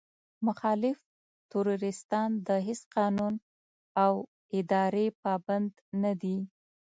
مخالف 0.47 0.97
تروريستان 1.51 2.29
د 2.47 2.49
هېڅ 2.67 2.81
قانون 2.95 3.33
او 4.03 4.13
ادارې 4.59 5.07
پابند 5.23 5.71
نه 6.03 6.11
دي. 6.21 6.37